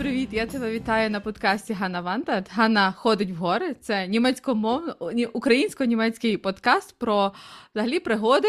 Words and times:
Привіт, 0.00 0.28
я 0.32 0.46
тебе 0.46 0.70
вітаю 0.70 1.10
на 1.10 1.20
подкасті 1.20 1.72
Ганна 1.72 2.00
Ванта. 2.00 2.44
Ганна 2.50 2.92
ходить 2.92 3.30
в 3.30 3.34
гори. 3.34 3.74
Це 3.80 4.06
німецькомовний 4.06 5.26
українсько-німецький 5.26 6.36
подкаст 6.36 6.98
про 6.98 7.32
взагалі 7.74 8.00
пригоди, 8.00 8.48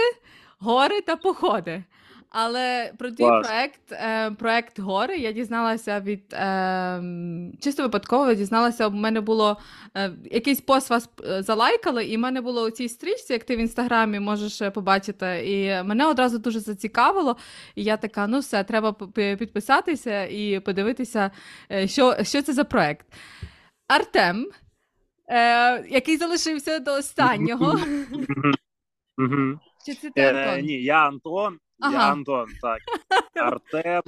гори 0.59 1.01
та 1.01 1.15
походи. 1.15 1.83
Але 2.33 2.93
про 2.97 3.11
твій 3.11 3.27
проект 3.43 3.91
е, 3.91 4.31
проект 4.31 4.79
гори 4.79 5.17
я 5.17 5.31
дізналася 5.31 5.99
від 5.99 6.33
е, 6.33 7.03
чисто 7.59 7.83
випадково 7.83 8.33
дізналася. 8.33 8.87
У 8.87 8.91
мене 8.91 9.21
було 9.21 9.57
е, 9.95 10.11
якийсь 10.31 10.61
пост 10.61 10.89
вас 10.89 11.09
залайкали, 11.39 12.05
і 12.05 12.17
в 12.17 12.19
мене 12.19 12.41
було 12.41 12.63
у 12.63 12.71
цій 12.71 12.89
стрічці, 12.89 13.33
як 13.33 13.43
ти 13.43 13.55
в 13.55 13.59
інстаграмі 13.59 14.19
можеш 14.19 14.71
побачити. 14.73 15.43
І 15.45 15.83
мене 15.83 16.07
одразу 16.07 16.37
дуже 16.37 16.59
зацікавило. 16.59 17.37
І 17.75 17.83
я 17.83 17.97
така: 17.97 18.27
ну 18.27 18.39
все, 18.39 18.63
треба 18.63 18.93
підписатися 19.13 20.25
і 20.25 20.59
подивитися, 20.59 21.31
що, 21.85 22.15
що 22.23 22.41
це 22.41 22.53
за 22.53 22.63
проект. 22.63 23.05
Артем, 23.87 24.47
е, 25.27 25.85
який 25.89 26.17
залишився 26.17 26.79
до 26.79 26.93
останнього. 26.93 27.79
Чи 29.85 29.93
це 29.93 30.09
ти 30.09 30.21
Антон? 30.21 30.65
Ні, 30.65 30.83
я 30.83 31.07
Антон. 31.07 31.59
Ага. 31.81 31.93
Я 31.93 32.11
Антон, 32.11 32.47
так. 32.61 32.79
Артем 33.35 34.03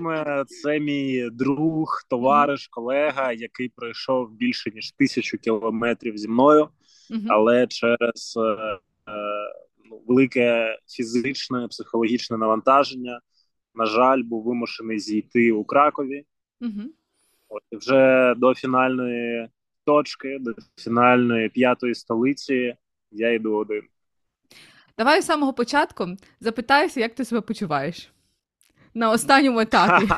це 0.47 0.79
мій 0.79 1.29
друг, 1.31 2.03
товариш, 2.09 2.67
колега, 2.67 3.31
який 3.31 3.69
пройшов 3.69 4.31
більше 4.31 4.71
ніж 4.75 4.91
тисячу 4.91 5.38
кілометрів 5.38 6.17
зі 6.17 6.27
мною, 6.27 6.69
але 7.30 7.67
через 7.67 8.38
е, 8.38 8.80
ну, 9.89 10.02
велике 10.07 10.77
фізичне, 10.88 11.67
психологічне 11.67 12.38
навантаження, 12.38 13.19
на 13.75 13.85
жаль, 13.85 14.23
був 14.23 14.43
вимушений 14.43 14.99
зійти 14.99 15.52
у 15.52 15.65
Кракові. 15.65 16.25
От, 17.49 17.63
вже 17.71 18.33
до 18.37 18.53
фінальної 18.53 19.49
точки, 19.85 20.37
до 20.39 20.53
фінальної 20.77 21.49
п'ятої 21.49 21.95
столиці 21.95 22.75
я 23.11 23.33
йду 23.33 23.55
один. 23.55 23.81
Давай 24.97 25.22
з 25.22 25.25
самого 25.25 25.53
початку 25.53 26.08
запитаюся, 26.39 26.99
як 26.99 27.16
ти 27.16 27.25
себе 27.25 27.41
почуваєш 27.41 28.13
на 28.94 29.11
останньому 29.11 29.59
етапі. 29.59 30.08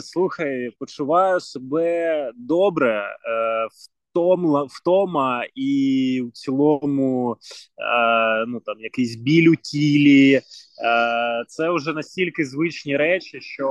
Слухай, 0.00 0.70
почуваю 0.78 1.40
себе 1.40 2.30
добре. 2.34 3.00
Е, 3.00 3.68
втомла, 4.18 4.62
втома 4.62 5.44
і 5.54 6.22
в 6.28 6.32
цілому 6.32 7.36
е, 7.78 8.46
ну 8.46 8.60
там 8.60 8.80
якийсь 8.80 9.16
біль 9.16 9.48
у 9.48 9.56
тілі. 9.56 10.34
Е, 10.34 10.42
це 11.48 11.70
вже 11.70 11.92
настільки 11.92 12.44
звичні 12.44 12.96
речі, 12.96 13.40
що 13.40 13.68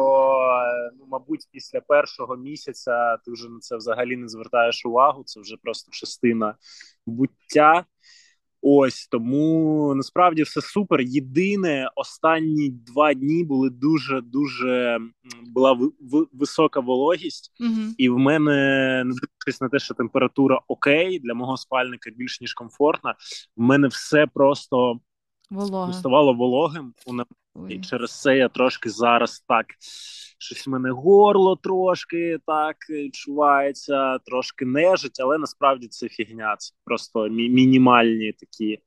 ну, 1.00 1.06
мабуть, 1.08 1.48
після 1.52 1.81
першого 1.81 2.38
місяця 2.38 3.18
ти 3.18 3.31
вже 3.31 3.50
на 3.50 3.59
це 3.59 3.78
взагалі 3.78 4.18
не 4.18 4.28
звертаєш 4.28 4.86
увагу. 4.86 5.23
Це 5.25 5.40
вже 5.40 5.56
просто 5.64 5.92
частина 5.92 6.56
буття. 7.06 7.86
Ось 8.61 9.08
тому 9.08 9.94
насправді 9.95 10.44
все 10.44 10.62
супер. 10.62 11.01
Єдине, 11.01 11.90
останні 11.95 12.69
два 12.69 13.13
дні 13.13 13.44
були 13.44 13.69
дуже 13.69 14.22
дуже 14.22 15.00
була 15.47 15.73
в, 15.73 15.91
в, 16.00 16.28
висока 16.34 16.79
вологість, 16.79 17.51
mm 17.62 17.94
і 17.97 18.09
в 18.09 18.17
мене 18.17 18.51
не 19.06 19.13
дивлячись 19.13 19.62
на 19.62 19.69
те, 19.69 19.79
що 19.79 19.94
температура 19.94 20.62
окей 20.67 21.19
для 21.19 21.34
мого 21.34 21.57
спальника 21.57 22.12
більш 22.17 22.41
ніж 22.41 22.53
комфортна. 22.53 23.16
В 23.57 23.62
мене 23.62 23.88
все 23.88 24.28
просто 24.28 25.00
Волога. 25.50 25.94
ставало 25.94 26.34
вологим. 26.34 26.94
Ой. 27.57 27.75
І 27.75 27.81
через 27.81 28.22
це 28.22 28.38
я 28.38 28.50
трошки 28.50 28.90
зараз 28.90 29.44
так 29.47 29.66
щось 30.40 30.68
в 30.68 30.69
мене 30.69 30.91
горло 30.91 31.56
трошки 31.56 32.40
так 32.47 32.75
відчувається, 32.90 34.18
трошки 34.18 34.66
нежить, 34.66 35.19
але 35.19 35.38
насправді 35.38 35.88
це 35.88 36.09
фігня. 36.09 36.56
Це 36.59 36.75
просто 36.85 37.19
мі- 37.19 37.50
мінімальні 37.50 38.34
такі 38.40 38.79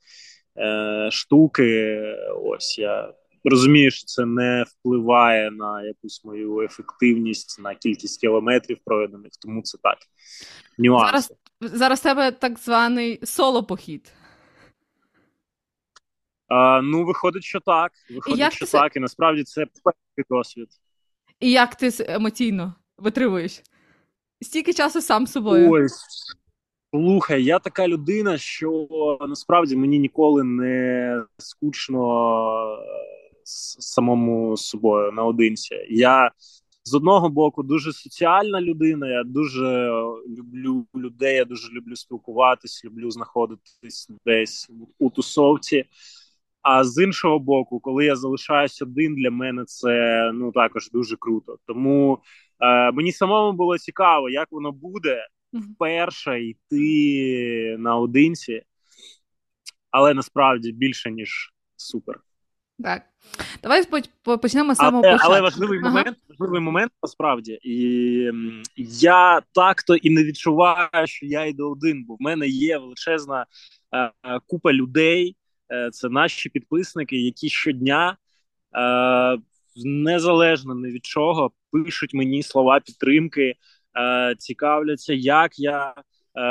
е, 0.58 1.08
штуки. 1.12 2.00
Ось 2.44 2.78
я 2.78 3.14
розумію, 3.44 3.90
що 3.90 4.04
це 4.06 4.26
не 4.26 4.64
впливає 4.68 5.50
на 5.50 5.82
якусь 5.82 6.24
мою 6.24 6.60
ефективність, 6.60 7.60
на 7.60 7.74
кількість 7.74 8.20
кілометрів 8.20 8.78
проведених, 8.84 9.32
тому 9.42 9.62
це 9.62 9.78
так. 9.82 9.98
Нюанси. 10.78 11.06
Зараз 11.06 11.32
зараз 11.60 12.00
тебе 12.00 12.32
так 12.32 12.58
званий 12.58 13.20
соло-похід. 13.22 14.12
А, 16.50 16.82
Ну, 16.82 17.04
виходить, 17.04 17.44
що 17.44 17.60
так. 17.60 17.92
Виходить, 18.10 18.52
що 18.52 18.66
так, 18.66 18.96
і 18.96 19.00
насправді 19.00 19.44
це 19.44 19.66
перший 19.84 20.24
досвід. 20.30 20.68
І 21.40 21.50
як 21.50 21.74
ти 21.74 21.90
емоційно 21.98 22.74
витримуєш? 22.98 23.62
Стільки 24.42 24.72
часу 24.72 25.00
сам 25.00 25.26
собою. 25.26 25.72
Ой, 25.72 25.86
слухай, 26.90 27.44
я 27.44 27.58
така 27.58 27.88
людина, 27.88 28.38
що 28.38 28.88
насправді 29.28 29.76
мені 29.76 29.98
ніколи 29.98 30.44
не 30.44 31.22
скучно 31.38 32.02
е, 32.74 32.78
самому 33.80 34.56
собою 34.56 35.12
наодинці. 35.12 35.74
Я 35.90 36.30
з 36.84 36.94
одного 36.94 37.28
боку 37.28 37.62
дуже 37.62 37.92
соціальна 37.92 38.60
людина. 38.60 39.08
Я 39.08 39.22
дуже 39.24 40.02
люблю 40.28 40.86
людей, 40.96 41.36
я 41.36 41.44
дуже 41.44 41.72
люблю 41.72 41.96
спілкуватись, 41.96 42.84
люблю 42.84 43.10
знаходитись 43.10 44.08
десь 44.26 44.70
у 44.98 45.10
тусовці. 45.10 45.84
А 46.62 46.84
з 46.84 47.02
іншого 47.04 47.38
боку, 47.38 47.80
коли 47.80 48.04
я 48.04 48.16
залишаюсь 48.16 48.82
один, 48.82 49.14
для 49.14 49.30
мене 49.30 49.64
це 49.64 50.30
ну 50.34 50.52
також 50.52 50.90
дуже 50.90 51.16
круто. 51.16 51.56
Тому 51.66 52.18
е, 52.60 52.92
мені 52.92 53.12
самому 53.12 53.56
було 53.56 53.78
цікаво, 53.78 54.30
як 54.30 54.48
воно 54.50 54.72
буде 54.72 55.26
вперше 55.52 56.42
йти 56.42 57.76
наодинці, 57.78 58.62
але 59.90 60.14
насправді 60.14 60.72
більше 60.72 61.10
ніж 61.10 61.52
супер. 61.76 62.20
Так. 62.82 63.02
Давай 63.62 63.86
почнемо 64.42 64.74
з 64.74 64.76
самого 64.76 65.02
початку. 65.02 65.26
Але 65.26 65.40
важливий 65.40 65.78
ага. 65.78 65.88
момент, 65.88 66.16
важливий 66.28 66.60
момент 66.60 66.92
насправді, 67.02 67.58
і 67.62 68.30
я 68.76 69.40
так-то 69.52 69.96
і 69.96 70.10
не 70.10 70.24
відчуваю, 70.24 71.06
що 71.06 71.26
я 71.26 71.44
йду 71.44 71.70
один, 71.70 72.04
бо 72.04 72.14
в 72.14 72.16
мене 72.20 72.48
є 72.48 72.78
величезна 72.78 73.46
е, 73.94 74.40
купа 74.46 74.72
людей. 74.72 75.36
Е, 75.72 75.90
це 75.92 76.08
наші 76.08 76.48
підписники, 76.48 77.16
які 77.16 77.48
щодня 77.48 78.16
е, 78.76 79.38
незалежно 79.84 80.74
ні 80.74 80.88
від 80.88 81.04
чого 81.04 81.52
пишуть 81.72 82.14
мені 82.14 82.42
слова 82.42 82.80
підтримки, 82.80 83.54
е, 83.98 84.34
цікавляться, 84.38 85.12
як 85.14 85.58
я 85.58 85.94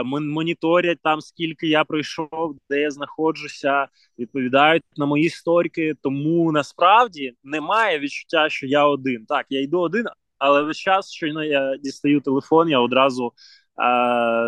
моніторять 0.06 0.98
там, 1.04 1.22
скільки 1.22 1.68
я 1.68 1.84
пройшов, 1.84 2.56
де 2.70 2.82
я 2.82 2.92
знаходжуся, 2.92 3.88
відповідають 4.20 4.84
на 4.98 5.06
мої 5.06 5.30
сторіки. 5.30 5.94
Тому 6.02 6.52
насправді 6.52 7.34
немає 7.44 8.00
відчуття, 8.00 8.50
що 8.50 8.68
я 8.68 8.86
один. 8.86 9.26
Так, 9.26 9.46
я 9.50 9.62
йду 9.62 9.80
один, 9.80 10.06
але 10.38 10.64
весь 10.64 10.78
час, 10.78 11.12
щойно 11.12 11.44
я 11.44 11.78
дістаю 11.78 12.22
телефон, 12.22 12.70
я 12.70 12.80
одразу. 12.80 13.34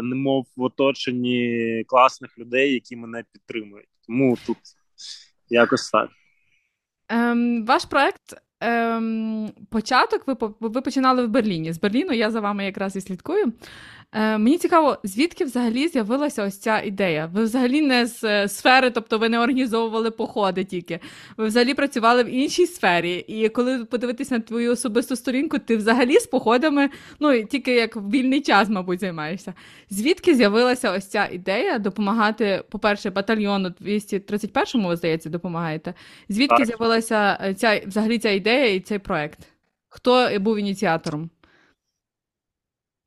Немов 0.04 0.46
в 0.56 0.64
оточенні 0.64 1.84
класних 1.88 2.40
людей, 2.40 2.74
які 2.74 2.96
мене 2.96 3.24
підтримують. 3.34 3.91
Тому 4.12 4.38
тут 4.46 4.58
якось 5.50 5.90
так. 5.90 6.10
Ем, 7.10 7.66
Ваш 7.66 7.86
проект 7.86 8.34
ем, 8.60 9.52
початок 9.70 10.28
ви 10.28 10.36
ви 10.60 10.82
починали 10.82 11.26
в 11.26 11.30
Берліні. 11.30 11.74
З 11.74 11.80
Берліну 11.80 12.14
я 12.14 12.32
за 12.32 12.40
вами 12.40 12.66
якраз 12.66 12.96
і 12.96 13.02
слідкую. 13.02 13.54
Е, 14.14 14.38
Мені 14.38 14.58
цікаво, 14.58 14.98
звідки 15.04 15.46
взагалі 15.46 15.88
з'явилася 15.88 16.44
ось 16.44 16.58
ця 16.58 16.82
ідея? 16.82 17.30
Ви 17.34 17.44
взагалі 17.44 17.82
не 17.82 18.06
з 18.06 18.24
е, 18.24 18.48
сфери, 18.48 18.92
тобто 18.92 19.18
ви 19.18 19.30
не 19.30 19.40
організовували 19.40 20.12
походи 20.12 20.64
тільки. 20.64 21.00
Ви 21.38 21.46
взагалі 21.46 21.74
працювали 21.74 22.24
в 22.24 22.28
іншій 22.28 22.66
сфері. 22.66 23.16
І 23.28 23.50
коли 23.50 23.86
подивитись 23.86 24.32
на 24.32 24.40
твою 24.40 24.72
особисту 24.72 25.16
сторінку, 25.16 25.60
ти 25.60 25.78
взагалі 25.78 26.20
з 26.20 26.28
походами, 26.28 26.90
ну 27.20 27.44
тільки 27.44 27.74
як 27.74 27.96
в 27.96 28.10
вільний 28.10 28.42
час, 28.42 28.70
мабуть, 28.70 29.00
займаєшся. 29.00 29.54
Звідки 29.90 30.36
з'явилася 30.36 30.92
ось 30.92 31.08
ця 31.08 31.30
ідея 31.32 31.80
допомагати, 31.80 32.64
по-перше, 32.70 33.10
батальйону 33.10 33.70
231-му, 33.82 34.88
ви 34.88 34.96
здається, 34.96 35.30
допомагаєте? 35.30 35.94
Звідки 36.30 36.66
з'явилася 36.66 37.38
е, 37.44 37.54
ця 37.54 37.82
взагалі 37.88 38.18
ця 38.18 38.30
ідея 38.30 38.74
і 38.74 38.80
цей 38.80 39.00
проект? 39.00 39.40
Хто 39.90 40.30
був 40.40 40.58
ініціатором? 40.60 41.30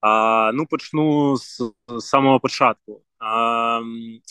А, 0.05 0.53
Ну, 0.55 0.67
почну 0.67 1.37
з, 1.37 1.63
з 1.89 2.01
самого 2.01 2.41
початку. 2.41 3.03
А, 3.19 3.81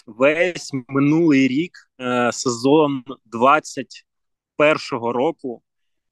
Весь 0.05 0.71
минулий 0.87 1.47
рік 1.47 1.71
е, 2.01 2.31
сезон 2.31 3.03
21-го 3.33 5.13
року. 5.13 5.61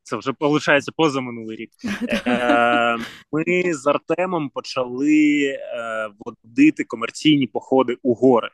Це 0.03 0.17
вже 0.17 0.31
виходить 0.39 0.89
позаминулий 0.95 1.57
рік. 1.57 1.69
Е, 2.27 2.97
Ми 3.31 3.73
з 3.73 3.87
Артемом 3.87 4.49
почали 4.49 5.41
е, 5.45 6.09
водити 6.19 6.83
комерційні 6.83 7.47
походи 7.47 7.97
у 8.03 8.13
гори. 8.13 8.49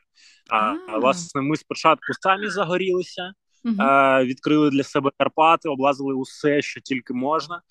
А 0.50 0.98
власне, 0.98 1.40
ми 1.40 1.56
спочатку 1.56 2.12
самі 2.20 2.48
загорілися, 2.48 3.32
відкрили 4.24 4.70
для 4.70 4.82
себе 4.82 5.10
Карпати, 5.18 5.68
облазили 5.68 6.14
усе, 6.14 6.62
що 6.62 6.80
тільки 6.80 7.14
можна. 7.14 7.62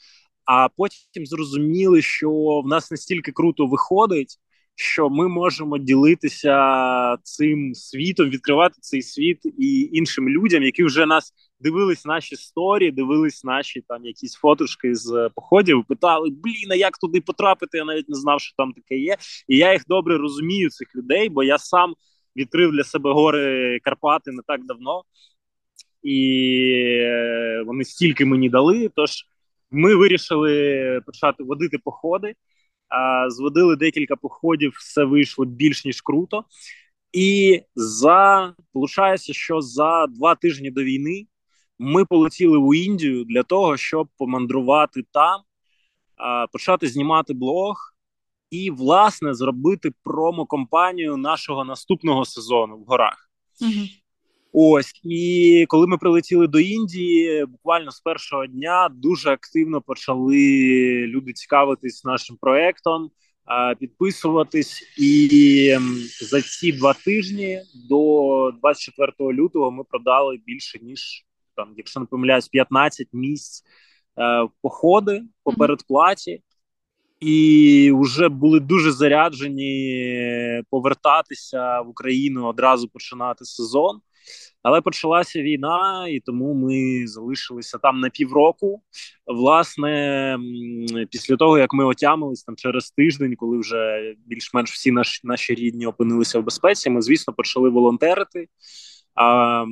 А 0.48 0.68
потім 0.78 1.26
зрозуміли, 1.26 2.02
що 2.02 2.32
в 2.66 2.68
нас 2.68 2.92
настільки 2.92 3.32
круто 3.32 3.66
виходить, 3.66 4.38
що 4.76 5.10
ми 5.10 5.28
можемо 5.28 5.78
ділитися 5.78 7.18
цим 7.24 7.74
світом, 7.74 8.30
відкривати 8.30 8.76
цей 8.82 9.02
світ 9.02 9.46
і 9.58 9.90
іншим 9.94 10.30
людям, 10.30 10.64
які 10.64 10.84
вже 10.84 11.06
нас 11.06 11.34
дивились 11.60 12.06
наші 12.06 12.36
сторі, 12.36 12.92
дивились 12.92 13.44
наші 13.44 13.82
там 13.88 14.06
якісь 14.06 14.34
фотошки 14.34 14.96
з 14.96 15.30
походів. 15.36 15.86
Питали: 15.88 16.30
блін, 16.30 16.72
а 16.72 16.76
як 16.76 16.98
туди 16.98 17.22
потрапити? 17.22 17.78
Я 17.78 17.86
навіть 17.86 18.10
не 18.10 18.16
знав, 18.16 18.42
що 18.42 18.54
там 18.58 18.74
таке 18.74 18.98
є. 18.98 19.18
І 19.48 19.58
я 19.58 19.74
їх 19.74 19.84
добре 19.88 20.18
розумію, 20.18 20.70
цих 20.70 20.96
людей, 20.96 21.30
бо 21.30 21.44
я 21.44 21.58
сам 21.58 21.94
відкрив 22.36 22.72
для 22.72 22.84
себе 22.84 23.14
гори 23.14 23.80
Карпати 23.84 24.32
не 24.32 24.42
так 24.48 24.66
давно, 24.66 25.04
і 26.04 26.50
е, 27.02 27.64
вони 27.66 27.84
стільки 27.84 28.26
мені 28.26 28.50
дали. 28.50 28.90
Тож 28.96 29.26
ми 29.72 29.96
вирішили 29.96 31.02
почати 31.06 31.44
водити 31.44 31.78
походи. 31.78 32.34
Зводили 33.30 33.76
декілька 33.76 34.16
походів, 34.16 34.74
все 34.80 35.04
вийшло 35.04 35.46
більш 35.46 35.86
ніж 35.86 36.02
круто. 36.02 36.44
І 37.14 37.62
за 37.76 38.54
получається, 38.74 39.34
що 39.34 39.62
за 39.62 40.08
два 40.08 40.36
тижні 40.36 40.72
до 40.72 40.84
війни 40.84 41.28
ми 41.80 42.06
полетіли 42.06 42.58
у 42.58 42.74
Індію 42.74 43.24
для 43.24 43.44
того, 43.44 43.78
щоб 43.78 44.08
помандрувати 44.18 45.04
там, 45.12 45.42
почати 46.52 46.88
знімати 46.88 47.34
блог 47.34 47.94
і, 48.50 48.72
власне, 48.72 49.34
зробити 49.34 49.92
промо-компанію 50.04 51.18
нашого 51.18 51.66
наступного 51.66 52.26
сезону 52.26 52.78
в 52.78 52.84
горах. 52.84 53.30
Угу. 53.62 53.72
Ось 54.60 54.92
і 55.04 55.66
коли 55.68 55.88
ми 55.88 55.98
прилетіли 55.98 56.48
до 56.48 56.60
Індії, 56.60 57.46
буквально 57.46 57.92
з 57.92 58.00
першого 58.00 58.46
дня 58.46 58.90
дуже 58.92 59.30
активно 59.30 59.82
почали 59.82 60.38
люди 61.08 61.34
цікавитись 61.34 62.06
нашим 62.06 62.38
проектом, 62.42 63.10
підписуватись. 63.80 64.84
І 64.98 65.78
за 66.22 66.42
ці 66.42 66.72
два 66.72 66.94
тижні 66.94 67.62
до 67.90 68.52
24 68.62 69.34
лютого 69.34 69.72
ми 69.72 69.84
продали 69.84 70.40
більше 70.46 70.80
ніж 70.82 71.26
там, 71.56 71.74
якщо 71.78 72.00
не 72.00 72.06
помиляюсь, 72.06 72.48
15 72.48 73.08
місць 73.14 73.64
е, 74.20 74.48
походи 74.62 75.24
по 75.44 75.54
передплаті. 75.54 76.42
І 77.20 77.92
вже 77.96 78.30
були 78.30 78.60
дуже 78.60 78.92
заряджені 78.92 80.64
повертатися 80.70 81.82
в 81.82 81.90
Україну 81.90 82.46
одразу 82.46 82.88
починати 82.90 83.46
сезон. 83.46 84.02
Але 84.68 84.82
почалася 84.82 85.42
війна, 85.42 86.08
і 86.10 86.20
тому 86.20 86.54
ми 86.54 87.08
залишилися 87.08 87.78
там 87.78 88.00
на 88.00 88.10
півроку. 88.10 88.82
Власне, 89.28 90.38
після 91.12 91.36
того 91.36 91.58
як 91.58 91.74
ми 91.74 91.86
отямились 91.86 92.44
там 92.44 92.56
через 92.56 92.92
тиждень, 92.92 93.36
коли 93.36 93.60
вже 93.60 94.14
більш-менш 94.26 94.72
всі 94.72 94.92
наші 94.92 95.22
наші 95.24 95.56
рідні 95.56 95.86
опинилися 95.86 96.40
в 96.40 96.44
безпеці, 96.44 96.90
ми 96.90 97.02
звісно 97.02 97.34
почали 97.34 97.70
волонтерити. 97.70 98.48
А, 99.16 99.66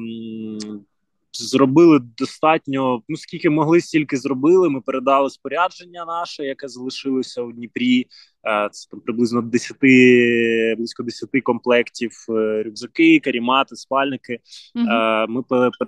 Зробили 1.43 1.99
достатньо, 1.99 3.01
ну 3.09 3.17
скільки 3.17 3.49
могли, 3.49 3.81
стільки 3.81 4.17
зробили. 4.17 4.69
Ми 4.69 4.81
передали 4.81 5.29
спорядження 5.29 6.05
наше, 6.05 6.43
яке 6.43 6.67
залишилося 6.67 7.41
у 7.41 7.51
Дніпрі. 7.51 8.07
Е, 8.47 8.69
це 8.71 8.89
там 8.91 8.99
приблизно 8.99 9.41
10, 9.41 9.77
близько 10.77 11.03
10 11.03 11.29
комплектів 11.43 12.11
е, 12.29 12.63
рюкзаки, 12.63 13.19
карімати, 13.19 13.75
спальники. 13.75 14.39
Mm-hmm. 14.75 15.27
Ми 15.27 15.43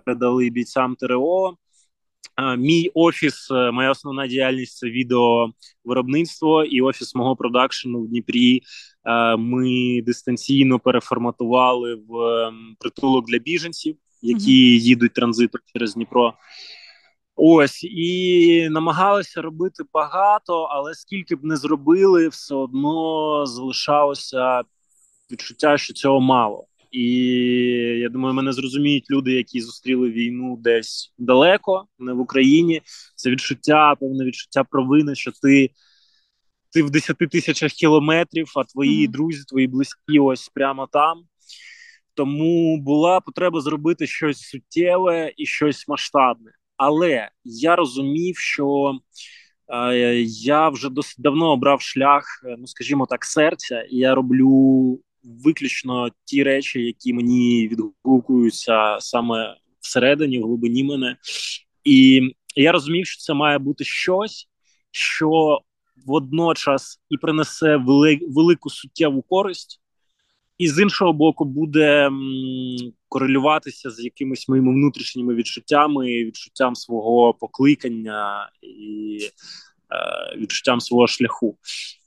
передали 0.05 0.49
бійцям 0.49 0.95
ТРО. 0.95 1.57
Мій 2.57 2.91
офіс, 2.93 3.49
моя 3.73 3.91
основна 3.91 4.27
діяльність 4.27 4.77
це 4.77 4.89
відеовиробництво 4.89 6.63
і 6.63 6.81
офіс 6.81 7.15
мого 7.15 7.35
продакшену 7.35 8.01
в 8.01 8.07
Дніпрі. 8.07 8.61
Ми 9.37 10.01
дистанційно 10.05 10.79
переформатували 10.79 11.95
в 11.95 12.17
ем, 12.17 12.75
притулок 12.79 13.25
для 13.25 13.37
біженців, 13.37 13.95
які 14.21 14.77
mm-hmm. 14.77 14.81
їдуть 14.81 15.13
транзитом 15.13 15.61
через 15.73 15.93
Дніпро. 15.93 16.33
Ось 17.35 17.83
і 17.83 18.67
намагалися 18.71 19.41
робити 19.41 19.83
багато, 19.93 20.63
але 20.63 20.93
скільки 20.93 21.35
б 21.35 21.43
не 21.43 21.55
зробили, 21.55 22.27
все 22.27 22.55
одно 22.55 23.45
залишалося 23.45 24.61
відчуття, 25.31 25.77
що 25.77 25.93
цього 25.93 26.21
мало. 26.21 26.67
І 26.91 27.03
я 27.99 28.09
думаю, 28.09 28.33
мене 28.33 28.53
зрозуміють 28.53 29.11
люди, 29.11 29.33
які 29.33 29.61
зустріли 29.61 30.09
війну 30.09 30.57
десь 30.59 31.13
далеко, 31.17 31.87
не 31.99 32.13
в 32.13 32.19
Україні. 32.19 32.81
Це 33.15 33.29
відчуття, 33.29 33.95
певне 33.99 34.25
відчуття 34.25 34.63
провини, 34.63 35.15
що 35.15 35.31
ти 35.41 35.69
ти 36.71 36.83
в 36.83 36.89
10 36.89 37.17
тисячах 37.17 37.71
кілометрів, 37.71 38.51
а 38.55 38.63
твої 38.63 39.07
mm-hmm. 39.07 39.11
друзі, 39.11 39.43
твої 39.47 39.67
близькі, 39.67 40.19
ось 40.19 40.49
прямо 40.49 40.87
там. 40.91 41.23
Тому 42.17 42.77
була 42.77 43.19
потреба 43.19 43.61
зробити 43.61 44.07
щось 44.07 44.39
суттєве 44.39 45.33
і 45.37 45.45
щось 45.45 45.87
масштабне. 45.87 46.51
Але 46.77 47.29
я 47.43 47.75
розумів, 47.75 48.37
що 48.37 48.93
е, 49.67 50.15
я 50.27 50.69
вже 50.69 50.89
досить 50.89 51.21
давно 51.21 51.51
обрав 51.51 51.81
шлях, 51.81 52.43
е, 52.45 52.55
ну 52.59 52.67
скажімо 52.67 53.05
так, 53.05 53.25
серця, 53.25 53.81
і 53.81 53.97
я 53.97 54.15
роблю 54.15 54.99
виключно 55.23 56.09
ті 56.25 56.43
речі, 56.43 56.81
які 56.81 57.13
мені 57.13 57.67
відгукуються 57.67 58.97
саме 58.99 59.57
всередині, 59.79 60.39
в 60.39 60.43
глибині 60.43 60.83
мене. 60.83 61.17
І 61.83 62.21
я 62.55 62.71
розумів, 62.71 63.05
що 63.05 63.21
це 63.21 63.33
має 63.33 63.57
бути 63.57 63.83
щось, 63.83 64.47
що 64.91 65.59
водночас 66.05 66.99
і 67.09 67.17
принесе 67.17 67.77
вели, 67.77 68.19
велику 68.21 68.69
суттєву 68.69 69.21
користь 69.21 69.81
і 70.57 70.69
з 70.69 70.79
іншого 70.79 71.13
боку 71.13 71.45
буде 71.45 72.11
корелюватися 73.09 73.89
з 73.89 74.03
якимись 74.03 74.49
моїми 74.49 74.71
внутрішніми 74.71 75.35
відчуттями, 75.35 76.05
відчуттям 76.05 76.75
свого 76.75 77.33
покликання 77.33 78.49
і 78.61 79.19
е, 79.91 80.37
відчуттям 80.37 80.79
свого 80.79 81.07
шляху. 81.07 81.57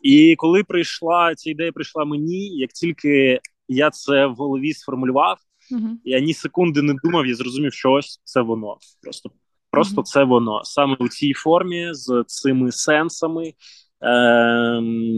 І 0.02 0.34
коли 0.38 0.64
прийшла 0.64 1.34
ця 1.34 1.50
ідея, 1.50 1.72
прийшла 1.72 2.04
мені, 2.04 2.48
як 2.48 2.72
тільки 2.72 3.40
я 3.68 3.90
це 3.90 4.26
в 4.26 4.34
голові 4.34 4.72
сформулював, 4.74 5.38
uh-huh. 5.72 5.90
я 6.04 6.20
ні 6.20 6.34
секунди 6.34 6.82
не 6.82 6.94
думав, 7.04 7.26
я 7.26 7.34
зрозумів, 7.34 7.74
що 7.74 7.92
ось 7.92 8.20
це 8.24 8.40
воно. 8.40 8.76
Просто 9.02 9.30
просто 9.70 10.00
uh-huh. 10.00 10.04
це 10.04 10.24
воно 10.24 10.64
саме 10.64 10.96
у 11.00 11.08
цій 11.08 11.32
формі, 11.32 11.88
з 11.92 12.24
цими 12.26 12.72
сенсами, 12.72 13.46
е, 13.46 13.52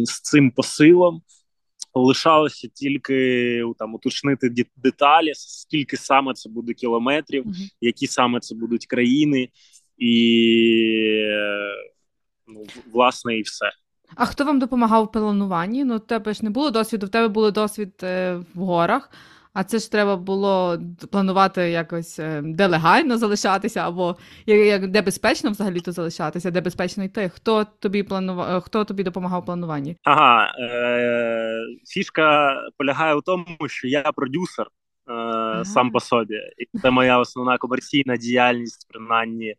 з 0.05 0.21
цим 0.21 0.51
посилом 0.51 1.23
лишалося 1.95 2.69
тільки 2.69 3.65
там 3.79 3.95
уточнити 3.95 4.67
деталі, 4.77 5.33
скільки 5.35 5.97
саме 5.97 6.35
це 6.35 6.51
буде 6.51 6.75
кілометрів, 6.75 7.45
uh 7.47 7.55
які 7.81 8.07
саме 8.07 8.41
це 8.41 8.55
будуть 8.55 8.87
країни, 8.87 9.49
і 9.99 11.25
ну, 12.47 12.65
власне 12.93 13.39
і 13.39 13.43
все. 13.43 13.71
А 14.15 14.27
хто 14.27 14.45
вам 14.45 14.59
допомагав 14.59 15.05
в 15.05 15.13
плануванні? 15.13 15.85
Ну, 15.85 15.97
у 15.97 15.99
тебе 15.99 16.35
ж 16.35 16.45
не 16.45 16.51
було 16.51 16.71
досвіду, 16.71 17.07
в 17.07 17.09
тебе 17.09 17.29
був 17.29 17.53
досвід 17.53 17.93
е, 18.03 18.35
в 18.55 18.61
горах. 18.61 19.11
А 19.55 19.65
це 19.65 19.79
ж 19.79 19.93
треба 19.93 20.17
було 20.17 20.79
планувати 21.11 21.71
якось 21.71 22.19
е, 22.19 22.43
де 22.45 22.67
легально 22.67 23.19
залишатися, 23.19 23.81
або 23.81 24.17
як 24.47 24.89
де 24.89 25.03
безпечно 25.03 25.51
взагалі 25.51 25.81
то 25.81 25.93
залишатися, 25.93 26.51
де 26.51 26.61
безпечно 26.61 27.05
йти. 27.05 27.31
Хто 27.35 27.65
тобі 27.65 28.03
планував, 28.03 28.57
е, 28.57 28.61
хто 28.61 28.85
тобі 28.85 29.03
допомагав 29.03 29.43
в 29.43 29.45
плануванні? 29.45 29.97
Ага, 30.03 30.55
е- 30.61 31.67
фішка 31.87 32.57
полягає 32.79 33.15
у 33.15 33.21
тому, 33.21 33.47
що 33.67 33.89
я 33.89 34.03
продюсер. 34.03 34.67
Ага. 35.07 35.65
Сам 35.65 35.91
по 35.91 36.01
собі, 36.01 36.35
і 36.35 36.79
це 36.79 36.91
моя 36.91 37.19
основна 37.19 37.59
комерційна 37.59 38.17
діяльність, 38.17 38.87
принаймні 38.89 39.55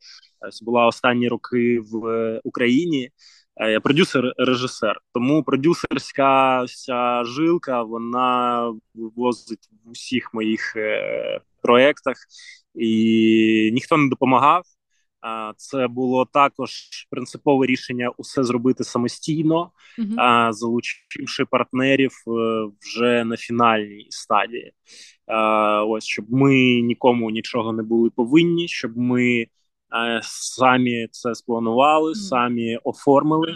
була 0.62 0.86
останні 0.86 1.28
роки 1.28 1.80
в 1.92 2.40
Україні. 2.44 3.10
Е, 3.56 3.72
я 3.72 3.80
продюсер-режисер, 3.80 4.96
тому 5.14 5.44
продюсерська 5.44 6.64
вся 6.64 7.24
жилка 7.24 7.84
вона 7.84 8.74
вивозить 8.94 9.70
в 9.86 9.92
усіх 9.92 10.34
моїх 10.34 10.76
е, 10.76 11.42
проєктах, 11.62 12.18
і 12.76 13.72
ніхто 13.74 13.98
не 13.98 14.10
допомагав. 14.10 14.64
Це 15.58 15.88
було 15.88 16.26
також 16.26 16.72
принципове 17.10 17.66
рішення 17.66 18.12
усе 18.18 18.44
зробити 18.44 18.84
самостійно, 18.84 19.72
uh-huh. 20.00 20.54
залучивши 20.54 21.46
партнерів 21.46 22.12
е, 22.28 22.32
вже 22.82 23.24
на 23.24 23.38
фінальній 23.38 24.08
стадії. 24.10 24.72
Ось 25.88 26.06
щоб 26.06 26.26
ми 26.30 26.82
нікому 26.82 27.30
нічого 27.30 27.74
не 27.74 27.84
були 27.84 28.10
повинні, 28.10 28.68
щоб 28.68 28.98
ми 28.98 29.48
самі 30.24 31.08
це 31.12 31.36
спланували, 31.36 32.16
самі 32.16 32.78
оформили 32.84 33.56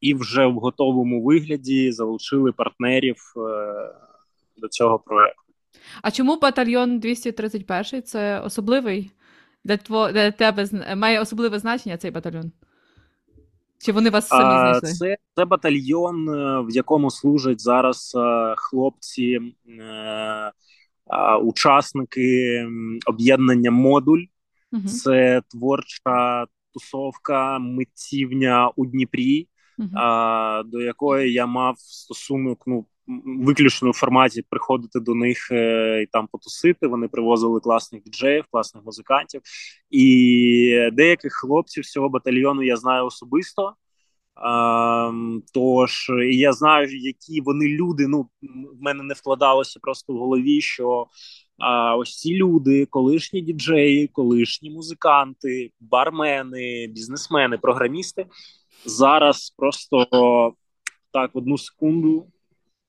і 0.00 0.14
вже 0.14 0.46
в 0.46 0.54
готовому 0.54 1.22
вигляді 1.22 1.92
залучили 1.92 2.52
партнерів 2.52 3.16
е, 3.36 3.40
до 4.56 4.68
цього 4.68 4.98
проекту. 4.98 5.42
А 6.02 6.10
чому 6.10 6.38
батальйон 6.38 6.98
231 6.98 8.02
це 8.02 8.40
особливий? 8.40 9.10
Для 9.64 9.76
тво, 9.76 10.12
для 10.12 10.30
тебе 10.30 10.68
має 10.96 11.20
особливе 11.20 11.58
значення 11.58 11.96
цей 11.96 12.10
батальйон? 12.10 12.52
Чи 13.78 13.92
вони 13.92 14.10
вас 14.10 14.28
самі 14.28 14.42
знайшли? 14.42 14.90
Це 14.90 15.16
це 15.36 15.44
батальйон, 15.44 16.28
е, 16.28 16.60
в 16.60 16.70
якому 16.70 17.10
служать 17.10 17.60
зараз 17.60 18.14
е, 18.16 18.54
хлопці, 18.56 19.40
е, 19.68 20.52
учасники 21.42 22.66
об'єднання 23.06 23.70
модуль. 23.70 24.24
Угу. 24.74 24.88
Це 24.88 25.42
творча 25.50 26.46
тусовка 26.72 27.58
митцівня 27.58 28.70
у 28.76 28.86
Дніпрі, 28.86 29.48
угу. 29.78 29.90
до 30.64 30.80
якої 30.80 31.32
я 31.32 31.46
мав 31.46 31.74
стосунок 31.78 32.62
ну, 32.66 32.86
виключно 33.26 33.90
в 33.90 33.94
форматі 33.94 34.42
приходити 34.42 35.00
до 35.00 35.14
них 35.14 35.48
е, 35.50 36.02
і 36.02 36.06
там 36.06 36.26
потусити. 36.26 36.86
Вони 36.86 37.08
привозили 37.08 37.60
класних 37.60 38.02
діджеїв, 38.02 38.44
класних 38.50 38.84
музикантів. 38.84 39.40
І 39.90 40.90
деяких 40.92 41.32
хлопців 41.32 41.84
з 41.84 41.90
цього 41.90 42.08
батальйону 42.08 42.62
я 42.62 42.76
знаю 42.76 43.06
особисто. 43.06 43.74
А, 44.34 45.12
Тож 45.54 46.10
і 46.30 46.36
я 46.36 46.52
знаю, 46.52 46.88
які 46.98 47.40
вони 47.40 47.68
люди. 47.68 48.06
Ну 48.06 48.28
в 48.78 48.82
мене 48.82 49.02
не 49.02 49.14
вкладалося 49.14 49.80
просто 49.82 50.12
в 50.12 50.18
голові, 50.18 50.60
що 50.60 51.06
а, 51.58 51.96
ось 51.96 52.18
ці 52.18 52.36
люди, 52.36 52.86
колишні 52.86 53.40
діджеї, 53.40 54.08
колишні 54.08 54.70
музиканти, 54.70 55.70
бармени, 55.80 56.86
бізнесмени, 56.86 57.58
програмісти 57.58 58.26
зараз 58.84 59.54
просто 59.56 60.06
так 61.12 61.34
в 61.34 61.38
одну 61.38 61.58
секунду 61.58 62.26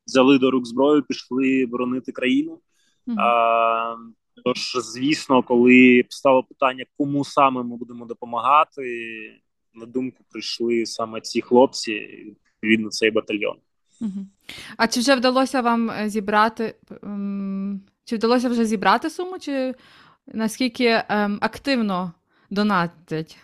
взяли 0.08 0.40
до 0.40 0.52
рук 0.52 0.66
зброю, 0.66 1.04
пішли 1.04 1.66
боронити 1.66 2.12
країну. 2.12 2.60
Mm-hmm. 3.08 3.20
А, 3.20 3.96
Тож, 4.44 4.78
звісно, 4.82 5.44
коли 5.44 6.06
стало 6.10 6.44
питання, 6.44 6.86
кому 6.98 7.26
саме 7.26 7.64
ми 7.64 7.78
будемо 7.78 8.06
допомагати, 8.06 8.82
на 9.74 9.86
думку 9.86 10.24
прийшли 10.30 10.86
саме 10.86 11.22
ці 11.22 11.42
хлопці, 11.42 11.94
відповідно, 11.94 12.90
цей 12.90 13.12
батальйон. 13.12 13.56
Угу. 14.02 14.26
А 14.78 14.88
чи 14.88 15.00
вже 15.00 15.16
вдалося 15.16 15.62
вам 15.62 15.92
е, 15.92 16.10
зібрати? 16.10 16.76
Чи 18.06 18.16
вдалося 18.16 18.50
вже 18.50 18.66
зібрати 18.66 19.10
суму, 19.10 19.40
чи 19.40 19.76
наскільки 20.28 21.04
ем, 21.10 21.38
активно 21.42 22.14
донатять? 22.50 23.38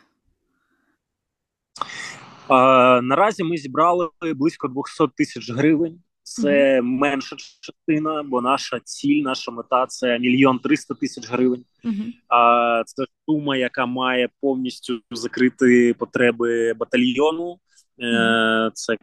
А, 2.48 3.01
Наразі 3.03 3.44
ми 3.44 3.58
зібрали 3.58 4.10
близько 4.36 4.68
200 4.68 5.08
тисяч 5.15 5.51
гривень. 5.51 6.00
Це 6.24 6.80
mm-hmm. 6.80 6.82
менша 6.82 7.36
частина, 7.62 8.24
бо 8.24 8.41
наша 8.41 8.80
ціль, 8.84 9.24
наша 9.24 9.51
мета 9.51 9.86
це 9.86 10.20
мільйон 10.20 10.60
триста 10.60 10.94
тисяч 10.94 11.30
гривень. 11.30 11.65
Mm-hmm. 11.84 12.13
А 12.27 12.84
це 12.86 13.06
сума, 13.25 13.58
яка 13.58 13.86
має 13.86 14.30
повністю 14.41 15.00
закрити 15.12 15.96
потреби 16.00 16.74
батальйону. 16.74 17.60
Mm-hmm. 18.00 18.72
Це 18.74 18.98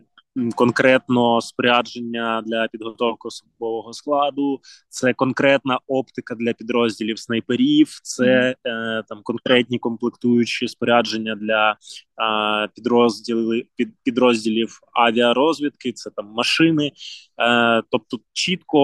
конкретно 0.54 1.40
спорядження 1.40 2.42
для 2.46 2.68
підготовки 2.68 3.28
особового 3.28 3.92
складу, 3.92 4.60
це 4.88 5.12
конкретна 5.12 5.78
оптика 5.86 6.34
для 6.34 6.52
підрозділів 6.52 7.18
снайперів, 7.18 7.88
це 8.02 8.56
е, 8.66 9.02
там 9.08 9.20
конкретні 9.22 9.78
комплектуючі 9.78 10.68
спорядження 10.68 11.34
для 11.34 11.70
е, 11.72 12.68
підрозділів 12.74 13.66
під, 13.76 13.88
підрозділів 14.04 14.80
авіарозвідки, 14.92 15.92
це 15.92 16.10
там 16.10 16.26
машини. 16.26 16.92
Е, 17.40 17.82
Тобто, 17.90 18.18
чітко 18.32 18.78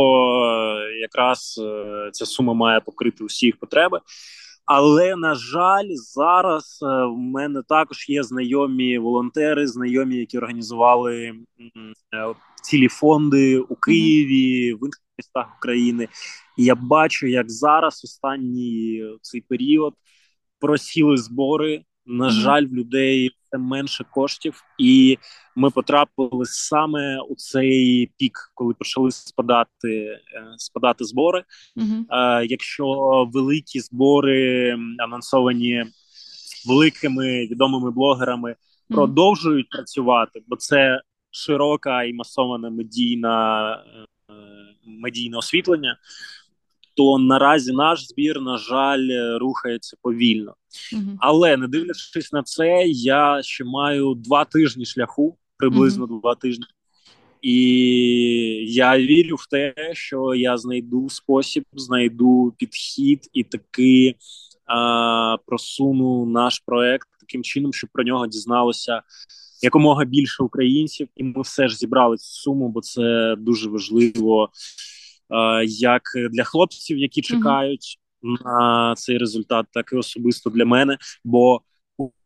е, 0.44 0.98
якраз 1.00 1.60
е, 1.64 2.10
ця 2.12 2.26
сума 2.26 2.54
має 2.54 2.80
покрити 2.80 3.24
усі 3.24 3.46
їх 3.46 3.56
потреби. 3.56 4.00
Але 4.66 5.16
на 5.16 5.34
жаль, 5.34 5.88
зараз 5.94 6.78
е, 6.82 6.86
в 7.06 7.18
мене 7.18 7.62
також 7.68 8.08
є 8.08 8.22
знайомі 8.22 8.98
волонтери, 8.98 9.66
знайомі, 9.66 10.16
які 10.16 10.38
організували 10.38 11.26
е, 11.26 12.34
цілі 12.62 12.88
фонди 12.88 13.58
у 13.58 13.76
Києві, 13.76 14.72
в 14.72 14.86
інших 14.86 15.02
містах 15.18 15.56
України. 15.58 16.08
І 16.56 16.64
я 16.64 16.74
бачу, 16.74 17.26
як 17.26 17.50
зараз 17.50 18.04
останній 18.04 19.04
цей 19.22 19.40
період 19.40 19.94
просіли 20.60 21.16
збори. 21.16 21.84
На 22.06 22.30
жаль, 22.30 22.66
в 22.66 22.74
людей 22.74 23.28
все 23.28 23.58
менше 23.58 24.04
коштів, 24.10 24.62
і 24.78 25.18
ми 25.56 25.70
потрапили 25.70 26.44
саме 26.44 27.20
у 27.20 27.34
цей 27.34 28.10
пік, 28.18 28.52
коли 28.54 28.74
почали 28.74 29.10
спадати 29.10 29.88
е, 29.88 30.20
спадати 30.56 31.04
збори. 31.04 31.44
Uh-huh. 31.76 32.46
Якщо 32.48 32.84
великі 33.32 33.80
збори 33.80 34.76
анонсовані 34.98 35.84
великими 36.68 37.46
відомими 37.46 37.90
блогерами, 37.90 38.50
uh-huh. 38.50 38.94
продовжують 38.94 39.68
працювати, 39.68 40.42
бо 40.48 40.56
це 40.56 41.00
широка 41.30 42.04
і 42.04 42.12
масована 42.12 42.70
медійна 42.70 43.74
е, 43.74 44.34
медійне 44.86 45.36
освітлення 45.36 45.98
то 46.96 47.18
наразі 47.18 47.72
наш 47.72 48.06
збір, 48.06 48.40
на 48.40 48.58
жаль, 48.58 49.38
рухається 49.38 49.96
повільно. 50.02 50.54
uh 50.94 51.16
Але 51.18 51.56
не 51.56 51.68
дивлячись 51.68 52.32
на 52.32 52.42
це, 52.42 52.84
я 52.86 53.42
ще 53.42 53.64
маю 53.64 54.14
два 54.14 54.44
тижні 54.44 54.84
шляху, 54.84 55.38
приблизно 55.56 56.06
uh 56.06 56.20
два 56.20 56.34
тижні. 56.34 56.64
І 57.42 57.56
я 58.68 58.98
вірю 58.98 59.36
в 59.36 59.46
те, 59.46 59.74
що 59.92 60.34
я 60.34 60.56
знайду 60.56 61.08
спосіб, 61.10 61.64
знайду 61.72 62.54
підхід 62.58 63.30
і 63.32 63.44
таки 63.44 64.14
а, 64.66 65.36
просуну 65.46 66.26
наш 66.26 66.62
проект 66.66 67.08
таким 67.20 67.42
чином, 67.42 67.72
щоб 67.72 67.90
про 67.92 68.04
нього 68.04 68.26
дізналося 68.26 69.02
якомога 69.62 70.04
більше 70.04 70.42
українців, 70.42 71.08
і 71.16 71.24
ми 71.24 71.42
все 71.42 71.68
ж 71.68 71.76
зібрали 71.76 72.16
цю 72.16 72.24
суму, 72.24 72.68
бо 72.68 72.80
це 72.80 73.36
дуже 73.38 73.68
важливо 73.68 74.50
Е, 74.50 74.93
як 75.66 76.02
для 76.30 76.44
хлопців, 76.44 76.98
які 76.98 77.22
чекають 77.22 77.98
mm-hmm. 78.22 78.44
на 78.44 78.94
цей 78.96 79.18
результат, 79.18 79.66
так 79.72 79.90
і 79.92 79.96
особисто 79.96 80.50
для 80.50 80.64
мене. 80.64 80.98
Бо 81.24 81.60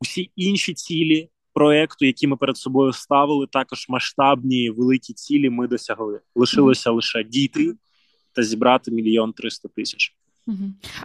усі 0.00 0.30
інші 0.36 0.74
цілі 0.74 1.28
проекту, 1.54 2.06
які 2.06 2.26
ми 2.26 2.36
перед 2.36 2.56
собою 2.56 2.92
ставили, 2.92 3.46
також 3.46 3.86
масштабні 3.88 4.70
великі 4.70 5.12
цілі 5.12 5.50
ми 5.50 5.68
досягли. 5.68 6.20
Лишилося 6.34 6.90
mm-hmm. 6.90 6.94
лише 6.94 7.24
дійти 7.24 7.74
та 8.32 8.42
зібрати 8.42 8.90
мільйон 8.90 9.32
триста 9.32 9.68
тисяч. 9.76 10.17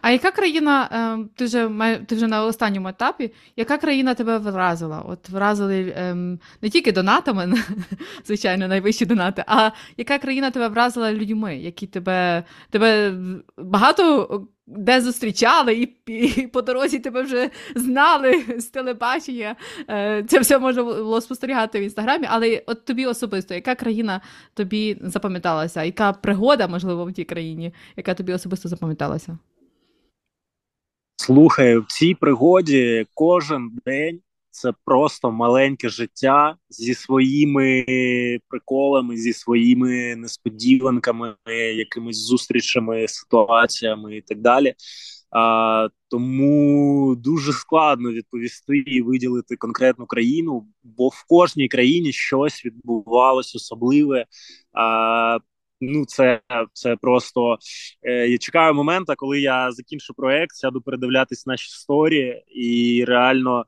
А 0.02 0.12
яка 0.12 0.32
країна, 0.32 0.90
ем, 0.92 1.30
ти 1.36 1.46
вже 1.46 1.70
ти 2.08 2.16
вже 2.16 2.28
на 2.28 2.46
останньому 2.46 2.88
етапі, 2.88 3.34
яка 3.56 3.78
країна 3.78 4.14
тебе 4.14 4.38
вразила? 4.38 5.00
От 5.00 5.30
вразили 5.30 5.94
ем, 5.98 6.40
не 6.62 6.70
тільки 6.70 6.92
донатами, 6.92 7.54
звичайно, 8.26 8.68
найвищі 8.68 9.06
донати, 9.06 9.44
а 9.48 9.72
яка 9.98 10.18
країна 10.18 10.52
тебе 10.52 10.68
вразила 10.68 11.14
людьми, 11.14 11.58
які 11.58 11.88
тебе 11.88 12.44
тебе 12.70 13.14
багато 13.58 14.48
де 14.68 15.02
зустрічали, 15.02 15.74
і, 15.74 15.94
і 16.08 16.48
по 16.48 16.62
дорозі 16.62 17.00
тебе 17.00 17.22
вже 17.22 17.50
знали 17.76 18.44
з 18.58 18.66
телебачення. 18.66 19.56
Е, 19.90 20.24
це 20.28 20.40
все 20.40 20.60
можна 20.60 20.84
було 20.84 21.22
спостерігати 21.22 21.80
в 21.80 21.84
інстаграмі, 21.84 22.28
але 22.30 22.64
от 22.66 22.86
тобі 22.86 23.06
особисто, 23.06 23.54
яка 23.54 23.76
країна 23.76 24.22
тобі 24.54 24.98
запам'яталася? 25.02 25.84
Яка 25.84 26.14
пригода, 26.14 26.68
можливо, 26.68 27.06
в 27.06 27.14
тій 27.14 27.24
країні, 27.24 27.74
яка 27.98 28.14
тобі 28.14 28.34
особисто 28.34 28.70
запам'яталася? 28.70 29.38
Слухай, 31.16 31.78
в 31.78 31.86
цій 31.86 32.16
пригоді 32.16 33.08
кожен 33.14 33.72
день 33.86 34.20
це 34.54 34.74
просто 34.86 35.32
маленьке 35.32 35.90
життя 35.90 36.56
зі 36.70 36.94
своїми 36.94 37.86
приколами, 38.48 39.18
зі 39.18 39.34
своїми 39.34 40.16
несподіванками, 40.16 41.36
якимись 41.76 42.18
зустрічами, 42.18 43.08
ситуаціями 43.08 44.18
і 44.18 44.22
так 44.22 44.42
далі. 44.42 44.74
А, 45.32 45.88
Тому 46.10 47.16
дуже 47.16 47.54
складно 47.54 48.12
відповісти 48.12 48.78
і 48.78 49.02
виділити 49.02 49.56
конкретну 49.56 50.06
країну, 50.06 50.68
бо 50.84 51.08
в 51.08 51.26
кожній 51.30 51.68
країні 51.68 52.12
щось 52.12 52.66
відбувалось 52.66 53.56
особливе. 53.56 54.26
А, 54.74 55.40
ну 55.82 56.06
це 56.06 56.42
це 56.74 56.96
просто 56.96 57.58
е, 58.04 58.28
я 58.28 58.38
чекаю 58.38 58.74
моменту, 58.74 59.14
коли 59.18 59.42
я 59.42 59.72
закінчу 59.72 60.14
проект, 60.14 60.56
сяду 60.56 60.82
передивлятись 60.82 61.46
наші 61.48 61.68
історії, 61.68 62.44
і 62.48 63.06
реально 63.08 63.66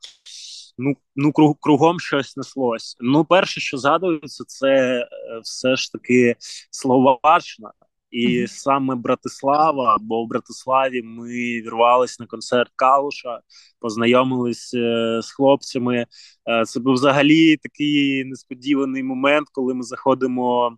ну 0.78 0.96
ну 1.16 1.32
круг, 1.32 1.56
кругом 1.60 2.00
щось 2.00 2.38
неслось. 2.38 2.98
Ну, 3.00 3.26
перше, 3.26 3.60
що 3.60 3.78
згадується, 3.78 4.44
це 4.48 5.00
е, 5.00 5.08
все 5.44 5.76
ж 5.76 5.92
таки 5.92 6.36
Словаччина. 6.72 7.72
І 8.12 8.28
mm-hmm. 8.28 8.48
саме 8.48 8.96
Братислава, 8.96 9.98
бо 10.02 10.26
в 10.26 10.28
Братиславі 10.28 11.02
ми 11.02 11.28
вірвалися 11.62 12.18
на 12.20 12.28
концерт 12.28 12.72
Калуша, 12.76 13.40
познайомились 13.80 14.74
е, 14.74 15.20
з 15.24 15.32
хлопцями. 15.32 16.06
Е, 16.50 16.66
це 16.66 16.80
був 16.80 16.94
взагалі 16.94 17.58
такий 17.58 18.26
несподіваний 18.26 19.04
момент, 19.04 19.48
коли 19.52 19.74
ми 19.74 19.84
заходимо 19.84 20.78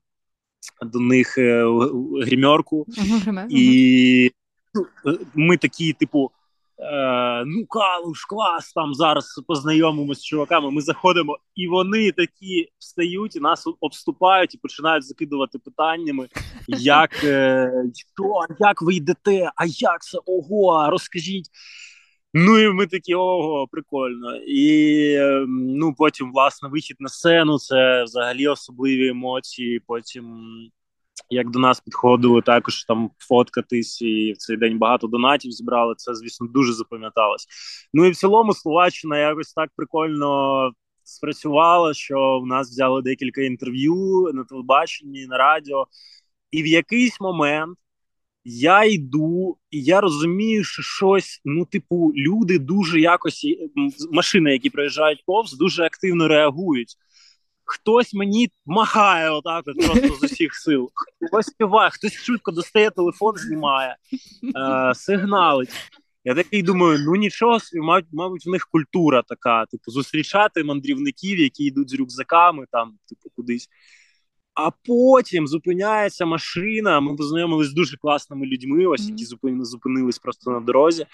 до 0.82 1.00
них 1.00 1.38
е, 1.38 1.64
в 1.66 2.22
гримерку, 2.22 2.86
uh-huh, 2.90 3.46
і 3.50 4.32
uh-huh. 5.06 5.20
ми 5.36 5.58
такі, 5.58 5.94
типу. 5.94 6.32
Е, 6.80 7.44
ну, 7.46 7.66
Калуш, 7.66 8.26
клас, 8.26 8.74
там 8.74 8.94
зараз 8.94 9.42
познайомимося 9.48 10.22
з 10.22 10.26
чуваками. 10.26 10.72
Ми 10.72 10.82
заходимо, 10.82 11.38
і 11.56 11.68
вони 11.68 12.12
такі 12.12 12.68
встають, 12.80 13.36
і 13.36 13.40
нас 13.40 13.68
обступають 13.80 14.56
і 14.56 14.58
починають 14.58 15.06
закидувати 15.06 15.60
питаннями, 15.60 16.28
як 16.78 17.24
е, 17.24 17.72
що, 17.94 18.56
як 18.60 18.82
ви 18.82 18.96
йдете, 18.96 19.52
а 19.56 19.66
як 19.66 20.02
це? 20.02 20.18
Ого, 20.26 20.90
розкажіть. 20.90 21.50
Ну 22.34 22.60
і 22.60 22.74
ми 22.74 22.88
такі 22.88 23.16
ого, 23.16 23.68
прикольно. 23.72 24.36
І 24.36 25.14
ем, 25.16 25.48
ну 25.68 25.96
потім, 25.98 26.32
власне, 26.32 26.70
вихід 26.70 26.98
на 27.00 27.10
сцену 27.10 27.58
це 27.58 28.04
взагалі 28.04 28.48
особливі 28.48 29.08
емоції. 29.08 29.82
Потім 29.88 30.26
як 31.30 31.50
до 31.50 31.60
нас 31.60 31.80
підходили 31.80 32.42
також 32.42 32.86
там 32.86 33.12
фоткатись, 33.18 34.02
і 34.02 34.34
в 34.34 34.38
цей 34.38 34.58
день 34.58 34.78
багато 34.78 35.08
донатів 35.08 35.52
зібрали. 35.52 35.94
Це, 35.98 36.16
звісно, 36.16 36.48
дуже 36.48 36.74
запам'яталось. 36.74 37.48
Ну 37.94 38.06
і 38.06 38.10
в 38.12 38.16
цілому 38.16 38.54
Словаччина 38.54 39.20
якось 39.20 39.54
так 39.54 39.70
прикольно 39.76 40.72
спрацювала, 41.04 41.94
що 41.94 42.40
в 42.44 42.48
нас 42.48 42.70
взяли 42.70 43.02
декілька 43.02 43.42
інтерв'ю 43.42 44.30
на 44.34 44.44
телебаченні, 44.44 45.28
на 45.28 45.38
радіо, 45.38 45.88
і 46.52 46.64
в 46.64 46.68
якийсь 46.68 47.22
момент. 47.22 47.78
Я 48.50 48.84
йду, 48.84 49.58
і 49.72 49.84
я 49.84 50.02
розумію, 50.02 50.64
що 50.64 50.82
щось, 50.82 51.42
ну, 51.46 51.66
типу, 51.66 52.14
люди 52.16 52.60
дуже 52.60 53.00
якось 53.00 53.48
машини, 54.12 54.52
які 54.52 54.70
проїжджають 54.70 55.24
повз, 55.26 55.54
дуже 55.54 55.84
активно 55.84 56.28
реагують 56.28 56.98
хтось 57.68 58.14
мені 58.14 58.50
махає 58.66 59.30
отак 59.30 59.64
от 59.68 59.86
просто 59.86 60.16
з 60.16 60.24
усіх 60.24 60.56
сил. 60.56 60.92
Хтось 61.28 61.46
співає, 61.46 61.90
хтось 61.90 62.14
швидко 62.14 62.52
достає 62.52 62.90
телефон, 62.90 63.38
знімає, 63.38 63.96
е, 64.56 64.96
сигналить. 64.96 65.70
Я 66.24 66.36
такий 66.36 66.64
думаю, 66.64 67.00
ну 67.06 67.16
нічого, 67.16 67.58
мабуть, 67.74 68.10
мабуть, 68.12 68.46
в 68.46 68.50
них 68.50 68.68
культура 68.72 69.24
така, 69.28 69.66
типу, 69.66 69.92
зустрічати 69.92 70.64
мандрівників, 70.64 71.40
які 71.40 71.64
йдуть 71.64 71.90
з 71.90 71.94
рюкзаками, 71.94 72.66
там, 72.72 72.94
типу, 73.10 73.30
кудись. 73.36 73.70
А 74.54 74.70
потім 74.86 75.48
зупиняється 75.48 76.26
машина. 76.26 77.00
Ми 77.00 77.16
познайомилися 77.16 77.72
з 77.72 77.74
дуже 77.74 77.98
класними 77.98 78.46
людьми, 78.46 78.86
ось 78.86 79.10
які 79.10 79.26
зупинились 79.60 80.20
просто 80.20 80.52
на 80.52 80.60
дорозі. 80.60 81.06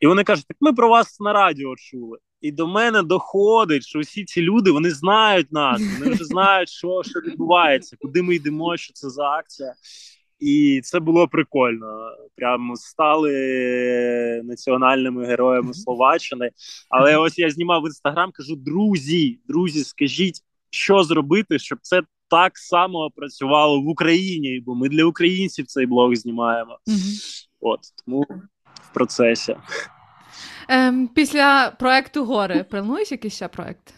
І 0.00 0.06
вони 0.06 0.24
кажуть, 0.24 0.46
так 0.46 0.56
ми 0.60 0.72
про 0.72 0.88
вас 0.88 1.20
на 1.20 1.32
радіо 1.32 1.74
чули. 1.76 2.18
І 2.44 2.52
до 2.52 2.66
мене 2.66 3.02
доходить, 3.02 3.86
що 3.86 3.98
всі 3.98 4.24
ці 4.24 4.42
люди 4.42 4.70
вони 4.70 4.90
знають 4.90 5.52
нас, 5.52 5.82
вони 5.98 6.10
вже 6.10 6.24
знають, 6.24 6.68
що 6.68 7.02
що 7.04 7.20
відбувається, 7.20 7.96
куди 8.00 8.22
ми 8.22 8.34
йдемо, 8.34 8.76
що 8.76 8.92
це 8.92 9.10
за 9.10 9.22
акція. 9.22 9.74
І 10.40 10.80
це 10.84 11.00
було 11.00 11.28
прикольно. 11.28 12.10
Прямо 12.36 12.76
стали 12.76 13.32
національними 14.44 15.26
героями 15.26 15.74
Словаччини. 15.74 16.50
Але 16.90 17.16
ось 17.16 17.38
я 17.38 17.50
знімав 17.50 17.82
в 17.82 17.86
інстаграм, 17.86 18.30
кажу: 18.32 18.56
друзі, 18.56 19.40
друзі, 19.48 19.84
скажіть, 19.84 20.40
що 20.70 21.02
зробити, 21.02 21.58
щоб 21.58 21.78
це 21.82 22.02
так 22.30 22.58
само 22.58 23.10
працювало 23.16 23.80
в 23.80 23.88
Україні, 23.88 24.62
бо 24.66 24.74
ми 24.74 24.88
для 24.88 25.04
українців 25.04 25.66
цей 25.66 25.86
блог 25.86 26.14
знімаємо. 26.14 26.78
От 27.60 27.80
тому 28.06 28.26
в 28.74 28.94
процесі. 28.94 29.56
Ем, 30.68 31.08
Після 31.08 31.70
проекту 31.78 32.24
гори 32.24 32.64
плануєш 32.64 33.12
якийсь 33.12 33.34
ще 33.34 33.48
проект? 33.48 33.94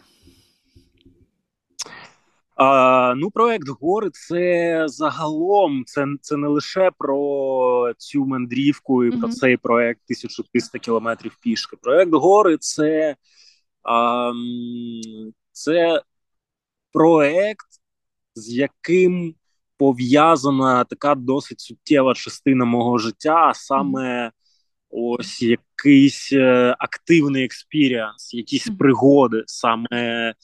А, 2.56 3.14
Ну, 3.16 3.30
проект 3.30 3.68
гори 3.80 4.10
це 4.10 4.82
загалом 4.88 5.84
це 5.86 6.06
це 6.20 6.36
не 6.36 6.48
лише 6.48 6.90
про 6.98 7.92
цю 7.98 8.26
мандрівку 8.26 9.04
і 9.04 9.10
mm-hmm. 9.10 9.20
про 9.20 9.28
цей 9.28 9.56
проект 9.56 10.00
1300 10.06 10.78
кілометрів 10.78 11.36
пішки. 11.42 11.76
Проект 11.82 12.12
гори 12.12 12.56
це, 12.56 13.16
а, 13.82 14.32
це 15.52 16.02
проект, 16.92 17.66
з 18.34 18.52
яким 18.52 19.34
пов'язана 19.76 20.84
така 20.84 21.14
досить 21.14 21.60
суттєва 21.60 22.14
частина 22.14 22.64
мого 22.64 22.98
життя, 22.98 23.34
а 23.34 23.54
саме. 23.54 24.26
Mm-hmm 24.26 24.30
ось 24.90 25.42
якийсь 25.42 26.32
е, 26.32 26.76
активний 26.78 27.44
experience, 27.44 28.34
якісь 28.34 28.68
пригоди, 28.78 29.44
саме 29.46 29.86
е, 29.92 30.34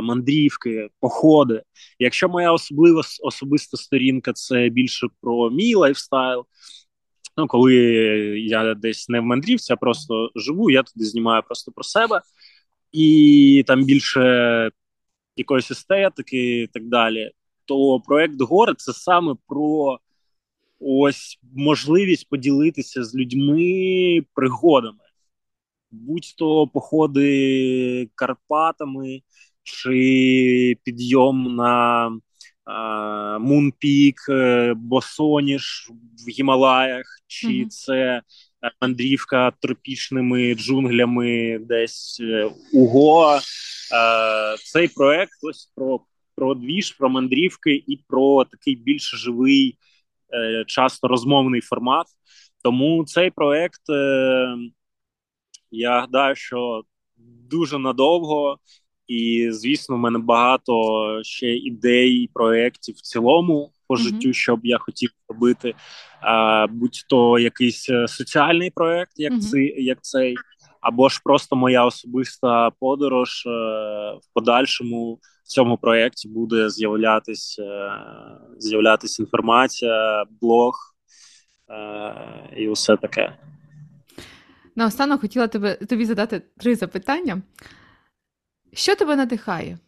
мандрівки, 0.00 0.88
походи. 1.00 1.62
Якщо 1.98 2.28
моя 2.28 2.52
особлива 2.52 3.02
особиста 3.22 3.76
сторінка 3.76 4.32
це 4.32 4.68
більше 4.68 5.06
про 5.20 5.50
мій 5.50 5.74
лайфстайл. 5.74 6.46
Ну, 7.36 7.46
коли 7.46 7.74
я 8.46 8.74
десь 8.74 9.08
не 9.08 9.20
в 9.20 9.22
мандрівці, 9.22 9.72
а 9.72 9.76
просто 9.76 10.30
живу, 10.36 10.70
я 10.70 10.82
туди 10.82 11.04
знімаю 11.04 11.42
просто 11.42 11.72
про 11.72 11.84
себе, 11.84 12.20
і 12.92 13.64
там 13.66 13.84
більше 13.84 14.70
якоїсь 15.36 15.70
естетики 15.70 16.62
і 16.62 16.66
так 16.66 16.88
далі. 16.88 17.30
То 17.64 18.00
проект 18.00 18.40
гори 18.40 18.74
це 18.76 18.92
саме 18.92 19.34
про 19.48 19.98
ось 20.84 21.38
можливість 21.54 22.28
поділитися 22.28 23.04
з 23.04 23.14
людьми 23.14 24.20
пригодами, 24.34 24.98
будь-то 25.90 26.66
походи 26.66 28.08
Карпатами 28.14 29.20
чи 29.62 30.76
підйом 30.84 31.56
на 31.56 32.10
Мунпік, 33.40 34.16
Босоніж 34.76 35.90
в 36.26 36.30
Гімалаях, 36.30 37.06
чи 37.26 37.48
mm-hmm. 37.48 37.68
це 37.68 38.22
мандрівка 38.82 39.52
тропічними 39.60 40.54
джунглями 40.54 41.58
десь 41.60 42.20
е, 42.20 42.50
Цей 44.64 44.88
проект 44.88 45.32
ось 45.42 45.72
про 45.74 46.00
про 46.36 46.54
двіж, 46.54 46.92
про 46.92 47.08
мандрівки 47.08 47.84
і 47.86 48.04
про 48.08 48.44
такий 48.44 48.76
більш 48.76 49.14
живий 49.14 49.78
Е, 49.78 49.93
часто 50.66 51.08
розмовний 51.08 51.60
формат. 51.60 52.06
Тому 52.64 53.04
цей 53.04 53.30
проект 53.30 53.90
е, 53.90 54.56
я 55.70 56.00
гадаю, 56.00 56.34
що 56.34 56.82
дуже 57.50 57.78
надовго, 57.78 58.58
і 59.06 59.48
звісно, 59.50 59.96
в 59.96 59.98
мене 59.98 60.18
багато 60.18 60.72
ще 61.22 61.56
ідей 61.56 62.30
проєктів 62.34 62.94
в 62.94 63.00
цілому 63.00 63.72
по 63.88 63.96
життю, 63.96 64.28
mm-hmm. 64.28 64.32
що 64.32 64.56
б 64.56 64.60
я 64.62 64.78
хотів 64.78 65.10
робити. 65.28 65.74
Будь-то 66.70 67.38
якийсь 67.38 67.90
е, 67.90 68.08
соціальний 68.08 68.70
проєкт, 68.70 69.12
як 69.16 69.32
mm-hmm. 69.32 69.40
цей, 69.40 69.84
як 69.84 69.98
цей, 70.02 70.36
або 70.80 71.08
ж 71.08 71.20
просто 71.24 71.56
моя 71.56 71.84
особиста 71.84 72.70
подорож 72.70 73.42
в 73.46 74.34
подальшому 74.34 75.18
в 75.44 75.48
цьому 75.48 75.76
проєкті 75.76 76.28
буде 76.28 76.70
з'являтися 76.70 77.62
е, 77.62 78.00
з'являтися 78.58 79.22
інформація, 79.22 80.24
блог 80.40 80.74
е, 81.70 82.50
і 82.56 82.68
усе 82.68 82.96
таке. 82.96 83.36
Наостанок 84.76 85.20
хотіла 85.20 85.46
тебе, 85.46 85.74
тобі 85.74 86.04
задати 86.04 86.42
три 86.58 86.74
запитання. 86.74 87.42
Що 88.72 88.96
тебе 88.96 89.16
надихає? 89.16 89.78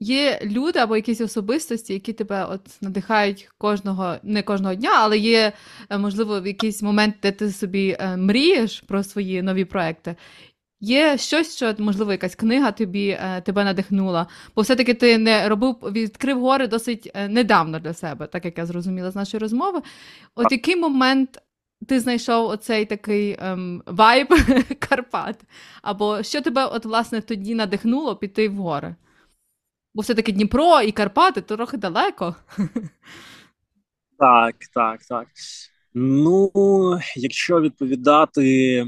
Є 0.00 0.40
люди 0.44 0.78
або 0.78 0.96
якісь 0.96 1.20
особистості, 1.20 1.92
які 1.92 2.12
тебе 2.12 2.44
от 2.44 2.60
надихають 2.80 3.48
кожного, 3.58 4.16
не 4.22 4.42
кожного 4.42 4.74
дня, 4.74 4.90
але 4.94 5.18
є, 5.18 5.52
е, 5.90 5.98
можливо, 5.98 6.40
в 6.40 6.46
якийсь 6.46 6.82
момент, 6.82 7.14
де 7.22 7.32
ти 7.32 7.50
собі 7.50 7.96
мрієш 8.16 8.80
про 8.80 9.02
свої 9.02 9.42
нові 9.42 9.64
проекти, 9.64 10.16
Є 10.80 11.18
щось, 11.18 11.56
що 11.56 11.74
можливо 11.78 12.12
якась 12.12 12.34
книга 12.34 12.72
тобі 12.72 13.08
е, 13.08 13.40
тебе 13.40 13.64
надихнула, 13.64 14.26
бо 14.56 14.62
все-таки 14.62 14.94
ти 14.94 15.18
не 15.18 15.48
робив, 15.48 15.76
відкрив 15.82 16.40
гори 16.40 16.66
досить 16.66 17.10
е, 17.14 17.28
недавно 17.28 17.80
для 17.80 17.94
себе, 17.94 18.26
так 18.26 18.44
як 18.44 18.58
я 18.58 18.66
зрозуміла 18.66 19.10
з 19.10 19.16
нашої 19.16 19.38
розмови. 19.38 19.82
От 20.34 20.52
який 20.52 20.76
момент 20.76 21.42
ти 21.88 22.00
знайшов 22.00 22.48
оцей 22.48 22.84
такий 22.84 23.36
ем, 23.38 23.82
вайб 23.86 24.28
Карпат? 24.78 25.40
Або 25.82 26.22
що 26.22 26.40
тебе 26.40 26.66
от 26.66 26.84
власне 26.84 27.20
тоді 27.20 27.54
надихнуло 27.54 28.16
піти 28.16 28.48
в 28.48 28.54
гори? 28.54 28.94
Бо 29.94 30.02
все-таки 30.02 30.32
Дніпро 30.32 30.80
і 30.80 30.92
Карпати 30.92 31.40
то 31.40 31.56
трохи 31.56 31.76
далеко. 31.76 32.34
Так, 34.18 34.56
так, 34.74 35.04
так. 35.04 35.28
Ну, 35.94 36.50
якщо 37.16 37.60
відповідати 37.60 38.86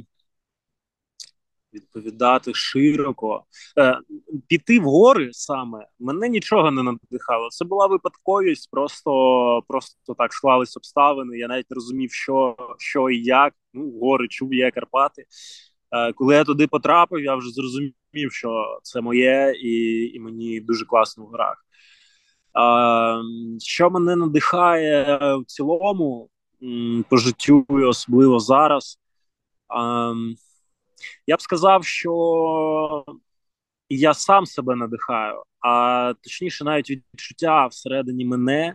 відповідати 1.77 2.55
широко, 2.55 3.45
Е, 3.79 3.99
піти 4.49 4.81
в 4.81 4.83
гори 4.83 5.29
саме 5.33 5.87
мене 5.99 6.29
нічого 6.29 6.71
не 6.71 6.83
надихало. 6.83 7.49
Це 7.51 7.65
була 7.65 7.87
випадковість, 7.87 8.71
просто 8.71 9.63
просто 9.69 10.15
так 10.15 10.33
склались 10.33 10.77
обставини. 10.77 11.39
Я 11.39 11.49
навіть 11.49 11.71
не 11.71 11.75
розумів, 11.75 12.13
що 12.13 12.57
що 12.79 13.11
і 13.11 13.23
як. 13.23 13.55
Ну, 13.75 13.93
гори 14.01 14.29
чув 14.29 14.55
є 14.55 14.71
Карпати. 14.71 15.25
Е, 15.93 16.13
Коли 16.13 16.35
я 16.35 16.45
туди 16.45 16.67
потрапив, 16.67 17.21
я 17.21 17.35
вже 17.35 17.51
зрозумів, 17.51 17.93
що 18.33 18.79
це 18.83 19.01
моє, 19.01 19.55
і, 19.63 20.05
і 20.15 20.21
мені 20.21 20.61
дуже 20.61 20.85
класно 20.85 21.25
в 21.25 21.27
горах. 21.27 21.65
Е, 22.59 23.23
що 23.61 23.91
мене 23.91 24.17
надихає 24.17 25.19
в 25.37 25.45
цілому 25.47 26.31
по 27.09 27.17
життю, 27.17 27.67
особливо 27.69 28.39
зараз. 28.39 28.99
Я 31.27 31.37
б 31.37 31.41
сказав, 31.41 31.85
що 31.85 33.05
я 33.89 34.15
сам 34.15 34.47
себе 34.47 34.77
надихаю, 34.77 35.43
а 35.61 36.15
точніше, 36.23 36.65
навіть 36.65 36.91
відчуття 36.91 37.67
всередині 37.67 38.25
мене, 38.25 38.75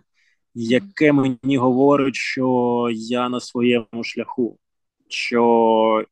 яке 0.54 1.12
мені 1.12 1.58
говорить, 1.58 2.16
що 2.16 2.88
я 2.92 3.30
на 3.30 3.40
своєму 3.40 4.04
шляху, 4.04 4.60
що 5.10 6.06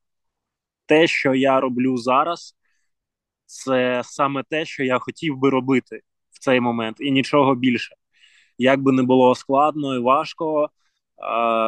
те, 0.86 1.08
що 1.08 1.36
я 1.36 1.60
роблю 1.60 1.98
зараз, 1.98 2.56
це 3.46 4.02
саме 4.06 4.44
те, 4.50 4.66
що 4.66 4.84
я 4.84 5.00
хотів 5.00 5.38
би 5.38 5.50
робити 5.50 6.02
в 6.32 6.40
цей 6.40 6.60
момент, 6.60 6.98
і 7.00 7.12
нічого 7.12 7.56
більше. 7.56 7.96
Як 8.58 8.82
би 8.82 8.92
не 8.92 9.04
було 9.04 9.36
складно 9.36 9.96
і 9.96 10.00
важко, 10.00 10.70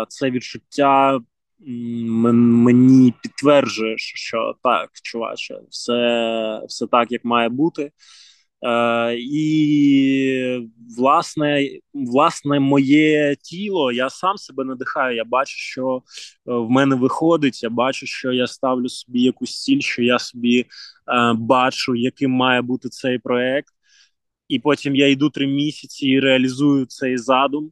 це 0.09 0.31
відчуття 0.31 1.19
мені 1.67 3.13
підтверджує, 3.23 3.95
що 3.97 4.55
так, 4.63 4.89
чуваче, 5.03 5.59
все 5.69 6.61
все 6.67 6.87
так, 6.87 7.11
як 7.11 7.25
має 7.25 7.49
бути. 7.49 7.91
Е, 8.63 9.15
І 9.19 10.69
власне, 10.97 11.69
власне, 11.93 12.59
моє 12.59 13.35
тіло, 13.35 13.91
я 13.91 14.09
сам 14.09 14.37
себе 14.37 14.63
надихаю. 14.63 15.15
Я 15.15 15.23
бачу, 15.23 15.53
що 15.57 15.95
е, 15.97 16.53
в 16.53 16.69
мене 16.69 16.95
виходить. 16.95 17.63
Я 17.63 17.69
бачу, 17.69 18.05
що 18.05 18.31
я 18.31 18.47
ставлю 18.47 18.89
собі 18.89 19.21
якусь 19.21 19.63
ціль, 19.63 19.79
що 19.79 20.03
я 20.03 20.19
собі 20.19 20.59
е, 20.59 20.65
бачу, 21.33 21.95
яким 21.95 22.31
має 22.31 22.61
бути 22.61 22.89
цей 22.89 23.19
проект. 23.19 23.73
І 24.47 24.59
потім 24.59 24.95
я 24.95 25.07
йду 25.09 25.29
три 25.29 25.47
місяці 25.47 26.07
і 26.07 26.19
реалізую 26.19 26.85
цей 26.85 27.17
задум, 27.17 27.71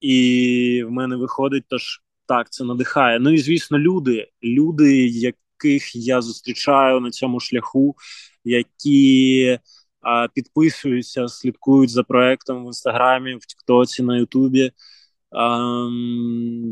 і 0.00 0.84
в 0.86 0.90
мене 0.90 1.16
виходить. 1.16 1.64
Тож 1.68 2.02
так, 2.30 2.50
це 2.50 2.64
надихає. 2.64 3.18
Ну 3.18 3.30
і 3.30 3.38
звісно, 3.38 3.78
люди, 3.78 4.28
люди, 4.42 5.06
яких 5.06 5.96
я 5.96 6.20
зустрічаю 6.20 7.00
на 7.00 7.10
цьому 7.10 7.40
шляху, 7.40 7.96
які 8.44 9.58
а, 10.00 10.28
підписуються, 10.28 11.28
слідкують 11.28 11.90
за 11.90 12.02
проектом 12.02 12.64
в 12.64 12.66
інстаграмі, 12.66 13.34
в 13.34 13.46
Тіктоці, 13.46 14.02
на 14.02 14.18
Ютубі. 14.18 14.72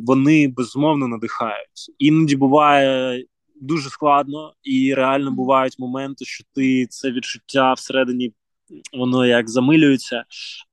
Вони 0.07 0.49
безумовно 0.49 1.09
надихають. 1.09 1.95
Іноді 1.99 2.37
буває 2.37 3.25
дуже 3.61 3.91
складно, 3.91 4.53
і 4.63 4.95
реально 4.95 5.31
бувають 5.31 5.79
моменти, 5.79 6.25
що 6.25 6.45
ти 6.55 6.87
це 6.87 7.11
відчуття 7.11 7.73
всередині 7.73 8.33
воно 8.93 9.27
як 9.27 9.51
замилюється 9.51 10.25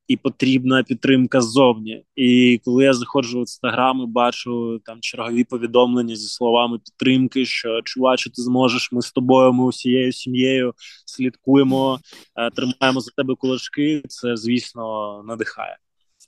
і 0.07 0.17
потрібна 0.17 0.83
підтримка 0.83 1.41
ззовні. 1.41 2.05
І 2.15 2.61
коли 2.65 2.83
я 2.83 2.93
заходжу 2.93 3.37
в 3.37 3.39
інстаграм 3.39 4.01
і 4.01 4.05
бачу 4.05 4.79
там 4.85 4.97
чергові 5.01 5.43
повідомлення 5.43 6.15
зі 6.15 6.27
словами 6.27 6.79
підтримки, 6.79 7.45
що 7.45 7.81
чуваче, 7.83 8.29
ти 8.29 8.41
зможеш, 8.41 8.91
ми 8.91 9.01
з 9.01 9.11
тобою, 9.11 9.53
ми 9.53 9.65
усією 9.65 10.11
сім'єю 10.11 10.73
слідкуємо, 11.05 11.99
е, 12.35 12.49
тримаємо 12.49 12.99
за 12.99 13.11
тебе 13.17 13.35
кулачки. 13.35 14.03
Це 14.07 14.35
звісно 14.35 15.23
надихає. 15.27 15.77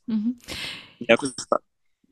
Угу. 0.08 0.36
Якось 1.00 1.34
так. 1.50 1.62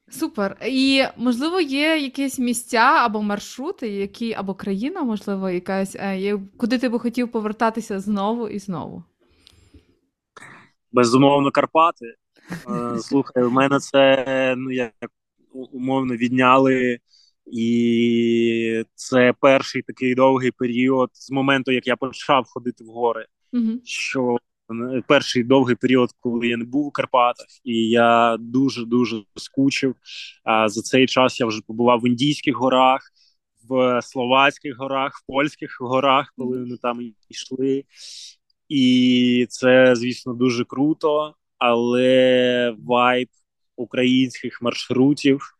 Супер. 0.09 0.57
І 0.65 1.03
можливо 1.17 1.59
є 1.59 1.97
якісь 1.97 2.39
місця 2.39 3.01
або 3.05 3.21
маршрути, 3.21 3.89
які 3.89 4.33
або 4.33 4.53
країна, 4.53 5.03
можливо, 5.03 5.49
якась, 5.49 5.95
е, 5.95 6.39
куди 6.57 6.77
ти 6.77 6.89
би 6.89 6.99
хотів 6.99 7.31
повертатися 7.31 7.99
знову 7.99 8.47
і 8.47 8.59
знову 8.59 9.03
безумовно 10.95 11.51
Карпати. 11.51 12.15
Е, 12.69 12.99
слухай, 12.99 13.43
у 13.43 13.49
мене 13.49 13.79
це 13.79 14.55
ну 14.57 14.71
як 14.71 14.93
умовно 15.53 16.15
відняли, 16.15 16.99
і 17.45 18.83
це 18.95 19.33
перший 19.41 19.81
такий 19.81 20.15
довгий 20.15 20.51
період 20.51 21.09
з 21.13 21.31
моменту, 21.31 21.71
як 21.71 21.87
я 21.87 21.95
почав 21.95 22.45
ходити 22.47 22.83
в 22.83 22.87
гори. 22.87 23.25
mm 23.53 23.79
Що 23.83 24.37
перший 25.07 25.43
довгий 25.43 25.75
період, 25.75 26.09
коли 26.19 26.47
я 26.47 26.57
не 26.57 26.65
був 26.65 26.85
у 26.85 26.91
Карпатах, 26.91 27.47
і 27.63 27.89
я 27.89 28.37
дуже 28.39 28.85
дуже 28.85 29.23
скучив. 29.35 29.95
А 30.43 30.69
за 30.69 30.81
цей 30.81 31.07
час 31.07 31.39
я 31.39 31.45
вже 31.45 31.61
побував 31.67 31.99
в 31.99 32.07
індійських 32.07 32.55
горах, 32.55 33.01
в 33.69 34.01
словацьких 34.01 34.77
горах, 34.77 35.11
в 35.15 35.25
польських 35.27 35.77
горах, 35.79 36.33
коли 36.37 36.59
вони 36.59 36.77
там 36.81 36.99
йшли. 37.29 37.83
І 38.69 39.45
це, 39.49 39.95
звісно, 39.95 40.33
дуже 40.33 40.65
круто, 40.65 41.33
але 41.57 42.75
вайб 42.79 43.27
українських 43.75 44.61
маршрутів 44.61 45.55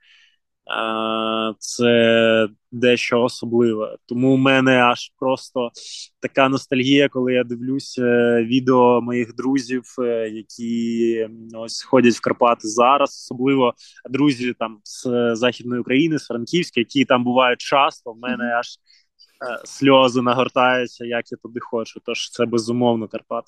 це 1.59 2.47
дещо 2.71 3.21
особливе. 3.21 3.97
Тому 4.05 4.33
у 4.33 4.37
мене 4.37 4.83
аж 4.83 5.11
просто 5.19 5.71
така 6.19 6.49
ностальгія, 6.49 7.09
коли 7.09 7.33
я 7.33 7.43
дивлюся 7.43 8.01
е, 8.01 8.43
відео 8.43 9.01
моїх 9.01 9.35
друзів, 9.35 9.83
е, 9.99 10.29
які 10.29 11.27
ось 11.53 11.83
ходять 11.83 12.13
в 12.13 12.21
Карпати 12.21 12.67
зараз, 12.67 13.09
особливо 13.09 13.73
друзі 14.09 14.53
там 14.59 14.79
з 14.83 15.35
Західної 15.35 15.81
України, 15.81 16.19
з 16.19 16.25
Франківська, 16.25 16.79
які 16.79 17.05
там 17.05 17.23
бувають 17.23 17.59
часто. 17.59 18.11
В 18.11 18.19
мене 18.19 18.43
аж 18.45 18.67
Е, 18.67 19.04
сльози 19.65 20.21
нагортаються, 20.21 21.05
як 21.05 21.31
я 21.31 21.37
туди 21.37 21.59
хочу. 21.59 21.99
Тож 22.05 22.29
це 22.29 22.45
безумовно 22.45 23.07
Карпат. 23.07 23.45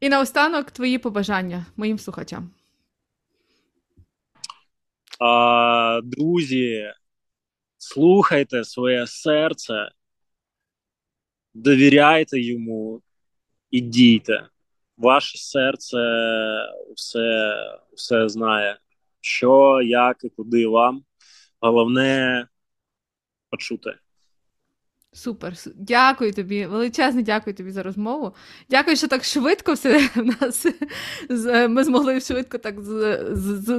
І 0.00 0.08
наостанок 0.08 0.70
твої 0.70 0.98
побажання 0.98 1.66
моїм 1.76 1.98
слухачам. 1.98 2.50
А, 5.20 6.00
Друзі, 6.04 6.92
слухайте 7.78 8.64
своє 8.64 9.06
серце, 9.06 9.90
довіряйте 11.54 12.40
йому 12.40 13.02
і 13.70 13.80
дійте. 13.80 14.48
Ваше 14.96 15.38
серце 15.38 15.98
все, 16.96 17.54
все 17.96 18.28
знає, 18.28 18.78
що, 19.20 19.80
як 19.82 20.24
і 20.24 20.28
куди 20.28 20.66
вам. 20.66 21.04
Головне 21.60 22.46
почути. 23.52 23.94
Супер, 25.14 25.54
дякую 25.76 26.32
тобі, 26.32 26.66
величезне 26.66 27.22
дякую 27.22 27.56
тобі 27.56 27.70
за 27.70 27.82
розмову. 27.82 28.32
Дякую, 28.70 28.96
що 28.96 29.08
так 29.08 29.24
швидко 29.24 29.72
все 29.72 30.08
в 30.14 30.24
нас 30.24 30.66
ми 31.68 31.84
змогли 31.84 32.20
швидко 32.20 32.58
так 32.58 32.74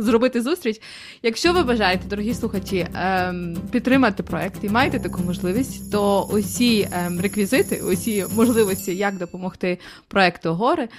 зробити 0.01 0.41
зустріч. 0.41 0.81
Якщо 1.21 1.53
ви 1.53 1.63
бажаєте, 1.63 2.07
дорогі 2.07 2.33
слухачі, 2.33 2.88
ем, 2.95 3.57
підтримати 3.71 4.23
проект 4.23 4.63
і 4.63 4.69
маєте 4.69 4.99
таку 4.99 5.21
можливість, 5.21 5.91
то 5.91 6.23
усі 6.23 6.88
ем, 6.91 7.21
реквізити, 7.21 7.81
усі 7.81 8.25
можливості, 8.36 8.95
як 8.95 9.17
допомогти 9.17 9.79
проекту 10.07 10.53
гори, 10.53 10.83
е, 10.83 10.89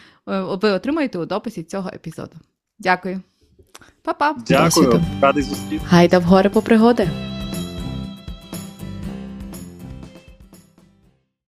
ви 0.40 0.70
отримаєте 0.70 1.18
у 1.18 1.26
дописі 1.26 1.62
цього 1.62 1.90
епізоду. 1.94 2.34
Дякую, 2.78 3.22
Па-па. 4.02 4.36
Дякую, 4.48 5.02
радий 5.20 5.42
зустріти. 5.42 5.84
Гайда 5.86 6.18
в 6.18 6.22
гори 6.22 6.50
по 6.50 6.62
пригоди. 6.62 7.33